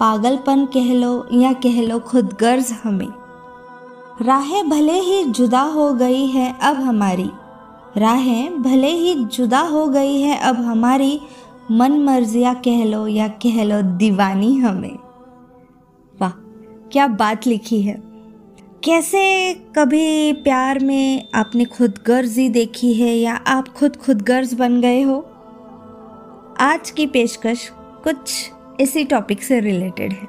[0.00, 3.08] पागलपन कह लो या कह लो खुद गर्ज हमें।
[4.22, 7.30] राहें भले ही जुदा हो गई है अब हमारी।
[7.96, 11.20] राहें भले ही जुदा हो गई है अब हमारी।
[11.70, 14.98] मन मर्जिया कह लो या कह लो दीवानी हमें।
[16.20, 16.30] वाह,
[16.92, 18.02] क्या बात लिखी है।
[18.84, 24.80] कैसे कभी प्यार में आपने खुद गर्जी देखी है या आप खुद खुद गर्ज बन
[24.80, 25.26] गए हो?
[26.60, 27.70] आज की पेशकश
[28.04, 30.28] कुछ इसी टॉपिक से रिलेटेड है।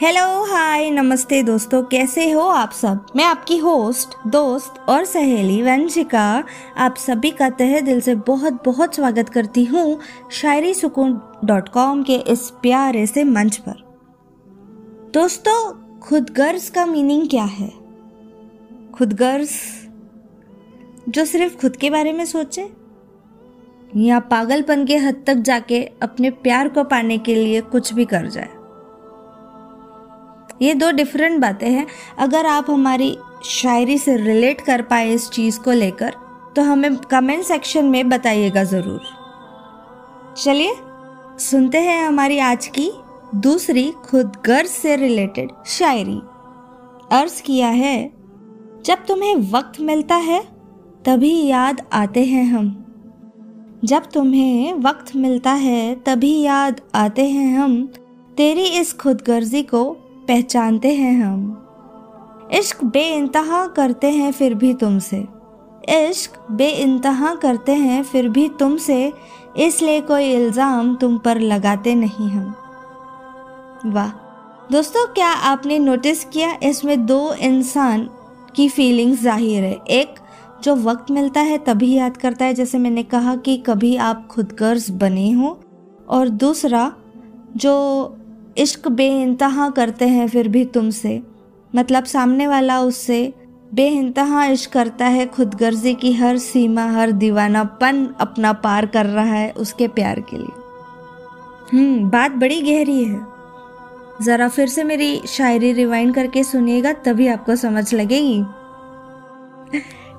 [0.00, 3.06] हेलो हाय नमस्ते दोस्तों, कैसे हो आप सब?
[3.16, 6.44] मैं आपकी होस्ट दोस्त और सहेली वंशिका,
[6.76, 10.00] आप सभी का तहे दिल से बहुत बहुत स्वागत करती हूँ
[10.32, 13.82] शायरी सुकून डॉट कॉम के इस प्यारे से मंच पर।
[15.14, 17.72] दोस्तों, खुदगर्ज का मीनिंग क्या है?
[18.94, 19.50] खुदगर्ज,
[21.08, 22.83] जो सिर्फ़ खुद के बारे में सोचे
[23.94, 28.26] या पागलपन के हद तक जाके अपने प्यार को पाने के लिए कुछ भी कर
[28.28, 28.48] जाए।
[30.62, 31.86] ये दो डिफरेंट बातें हैं।
[32.18, 36.14] अगर आप हमारी शायरी से रिलेट कर पाए इस चीज़ को लेकर
[36.56, 39.00] तो हमें कमेंट सेक्शन में बताइएगा ज़रूर।
[40.36, 40.74] चलिए,
[41.40, 42.90] सुनते हैं हमारी आज की
[43.34, 46.20] दूसरी खुद गर्ज से रिलेटेड शायरी।
[47.12, 48.12] अर्ज़ किया है,
[48.84, 50.40] जब तुम्हें वक्त मिलता है,
[51.04, 52.83] तभी याद आते हैं हम।
[53.84, 57.82] जब तुम्हें वक्त मिलता है, तभी याद आते हैं हम।
[58.36, 59.84] तेरी इस खुदगर्जी को
[60.28, 65.24] पहचानते हैं हम। इश्क बे इंतहा करते हैं फिर भी तुमसे।
[65.90, 69.12] इश्क बे इंतहा करते हैं फिर भी तुमसे,
[69.58, 72.54] इसलिए कोई इल्ज़ाम तुम पर लगाते नहीं हम।
[73.86, 74.10] वाह,
[74.72, 76.56] दोस्तों, क्या आपने नोटिस किया?
[76.62, 78.08] इसमें दो इंसान
[78.56, 80.14] की फीलिंग्स ज़ाहिर है। एक
[80.64, 84.56] जो वक्त मिलता है तभी याद करता है। जैसे मैंने कहा कि कभी आप खुद
[84.58, 85.58] गर्ज बने हो
[86.08, 86.92] और दूसरा,
[87.56, 88.16] जो
[88.58, 91.20] इश्क बे इंतहा करते हैं फिर भी तुमसे
[91.72, 93.32] मतलब सामने वाला उससे
[93.74, 99.06] बे इंतहा इश्क करता है खुद गर्जी की हर सीमा, हर दीवानापन अपना पार कर
[99.06, 100.62] रहा है उसके प्यार के लिए।
[101.72, 103.20] हम्म बात बड़ी गहरी है।
[104.22, 108.44] ज़रा फिर से मेरी शायरी रिवाइंड करके सुनिएगा, तभी आपको समझ लगेगी।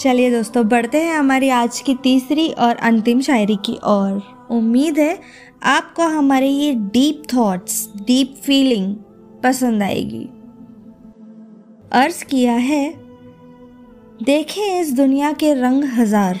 [0.00, 5.18] चलिए दोस्तों, बढ़ते हैं हमारी आज की तीसरी और अंतिम शायरी की ओर। उम्मीद है
[5.62, 8.94] आपको हमारे ये डीप थॉट्स डीप फीलिंग
[9.42, 10.22] पसंद आएगी।
[11.92, 12.88] अर्ज़ किया है,
[14.22, 16.40] देखें इस दुनिया के रंग हज़ार।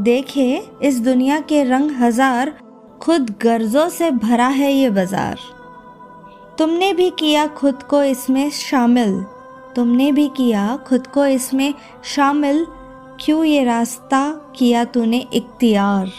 [0.00, 2.54] देखें इस दुनिया के रंग हज़ार
[3.02, 5.38] खुद गर्जों से भरा है ये बाज़ार।
[6.58, 9.20] तुमने भी किया खुद को इसमें शामिल।
[9.76, 11.72] तुमने भी किया खुद को इसमें
[12.04, 12.66] शामिल।
[13.20, 14.20] क्यों ये रास्ता
[14.56, 16.10] किया तूने इख्तियार?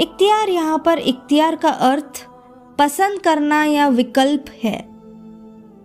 [0.00, 2.26] इख्तियार यहाँ पर इख्तियार का अर्थ
[2.78, 4.76] पसंद करना या विकल्प है।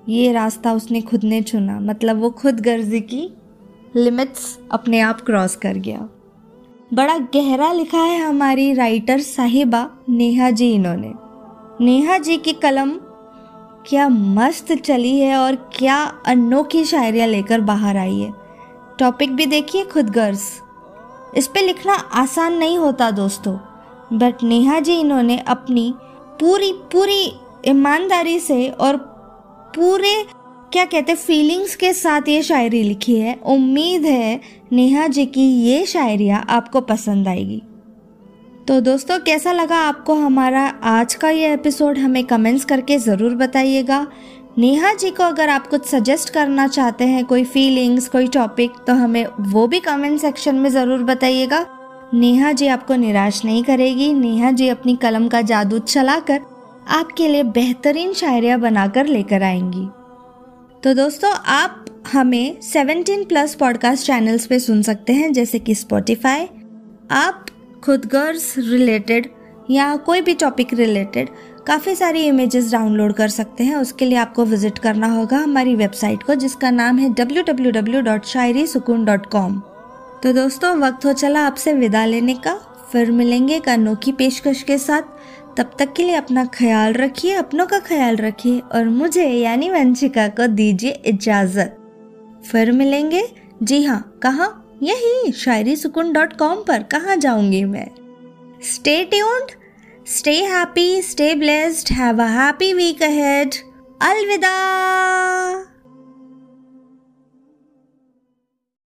[0.09, 3.29] ये रास्ता उसने खुद ने चुना मतलब वो खुद गर्जी की
[3.95, 6.09] लिमिट्स अपने आप क्रॉस कर गया।
[6.94, 11.13] बड़ा गहरा लिखा है हमारी राइटर साहिबा नेहा जी इन्होंने।
[11.85, 12.91] नेहा जी की कलम
[13.88, 18.41] क्या मस्त चली है और क्या अनोखी शायरियाँ लेकर बाहर आई है।
[19.01, 20.39] टॉपिक भी देखिए खुद गर्ज।
[21.38, 23.53] इस पे लिखना आसान नहीं होता दोस्तों
[24.13, 25.94] बट नेहा जी इन्होंने अपनी
[26.39, 27.23] पूरी पूरी
[27.67, 28.97] ईमानदारी से और
[29.75, 30.13] पूरे,
[30.73, 34.40] क्या कहते फीलिंग्स के साथ ये शायरी लिखी है। उम्मीद है
[34.72, 37.61] नेहा जी की ये शायरिया आपको पसंद आएगी।
[38.67, 44.06] तो दोस्तों, कैसा लगा आपको हमारा आज का ये एपिसोड हमें कमेंट्स करके ज़रूर बताइएगा।
[44.57, 48.93] नेहा जी को अगर आप कुछ सजेस्ट करना चाहते हैं, कोई फीलिंग्स कोई टॉपिक तो
[48.93, 51.66] हमें वो भी कमेंट सेक्शन में ज़रूर बताइएगा।
[52.14, 56.41] नेहा जी आपको निराश नहीं करेगी। नेहा जी अपनी कलम का जादू चलाकर
[56.87, 59.87] आपके लिए बेहतरीन शायरिया बनाकर लेकर आएँगी।
[60.84, 66.47] तो दोस्तों, आप हमें 17 प्लस पॉडकास्ट चैनल्स पे सुन सकते हैं, जैसे कि स्पॉटिफाई
[67.11, 67.46] आप
[67.84, 69.29] खुद गर्ल्स रिलेटेड
[69.72, 71.29] या कोई भी टॉपिक रिलेटेड
[71.67, 76.23] काफ़ी सारी इमेजेस डाउनलोड कर सकते हैं। उसके लिए आपको विज़िट करना होगा हमारी वेबसाइट
[76.23, 79.61] को, जिसका नाम है www.shairi-sukun.com
[80.23, 82.61] तो दोस्तों, वक्त हो चला आपसे विदा लेने का।
[82.91, 85.02] फिर मिलेंगे एक अनोखी पेशकश के साथ।
[85.58, 90.28] तब तक के लिए अपना ख्याल रखिए, अपनों का ख्याल रखिए और मुझे, यानी वंशिका
[90.28, 91.78] को दीजिए इजाज़त।
[92.52, 94.79] फिर मिलेंगे। जी हाँ कहाँ?
[94.84, 97.87] यही शायरी सुकून डॉट कॉम पर। कहाँ जाऊँगी मैं?
[98.64, 99.60] Stay tuned
[100.03, 103.59] Stay happy, stay blessed, have a happy week ahead.
[104.00, 105.71] Alvida!